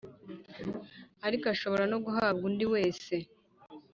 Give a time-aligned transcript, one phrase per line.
[1.27, 3.13] ariko ashobora no guhabwa undi wese